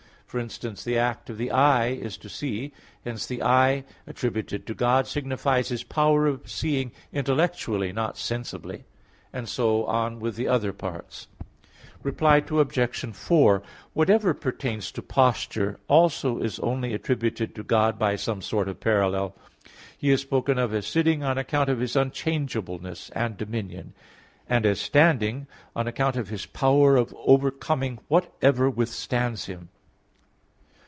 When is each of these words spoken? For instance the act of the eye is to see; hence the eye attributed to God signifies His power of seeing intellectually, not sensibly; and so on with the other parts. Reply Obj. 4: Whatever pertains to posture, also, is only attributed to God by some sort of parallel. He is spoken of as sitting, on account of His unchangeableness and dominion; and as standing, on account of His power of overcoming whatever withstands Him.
For 0.31 0.39
instance 0.39 0.85
the 0.85 0.97
act 0.97 1.29
of 1.29 1.37
the 1.37 1.51
eye 1.51 1.87
is 1.89 2.15
to 2.19 2.29
see; 2.29 2.71
hence 3.03 3.25
the 3.25 3.43
eye 3.43 3.83
attributed 4.07 4.65
to 4.65 4.73
God 4.73 5.05
signifies 5.05 5.67
His 5.67 5.83
power 5.83 6.25
of 6.25 6.49
seeing 6.49 6.93
intellectually, 7.11 7.91
not 7.91 8.17
sensibly; 8.17 8.85
and 9.33 9.49
so 9.49 9.83
on 9.87 10.21
with 10.21 10.37
the 10.37 10.47
other 10.47 10.71
parts. 10.71 11.27
Reply 12.01 12.41
Obj. 12.49 13.13
4: 13.13 13.61
Whatever 13.91 14.33
pertains 14.33 14.89
to 14.93 15.01
posture, 15.01 15.77
also, 15.89 16.37
is 16.39 16.59
only 16.59 16.93
attributed 16.93 17.53
to 17.55 17.63
God 17.65 17.99
by 17.99 18.15
some 18.15 18.41
sort 18.41 18.69
of 18.69 18.79
parallel. 18.79 19.35
He 19.97 20.11
is 20.11 20.21
spoken 20.21 20.57
of 20.57 20.73
as 20.73 20.87
sitting, 20.87 21.25
on 21.25 21.37
account 21.37 21.67
of 21.69 21.81
His 21.81 21.97
unchangeableness 21.97 23.09
and 23.09 23.35
dominion; 23.35 23.91
and 24.47 24.65
as 24.65 24.79
standing, 24.79 25.47
on 25.75 25.87
account 25.87 26.15
of 26.15 26.29
His 26.29 26.45
power 26.45 26.95
of 26.95 27.13
overcoming 27.17 27.99
whatever 28.07 28.69
withstands 28.69 29.47
Him. 29.47 29.67